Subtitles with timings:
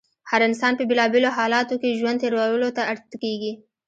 [0.31, 3.53] هر انسان په بېلا بېلو حالاتو کې ژوند تېرولو ته اړ کېږي.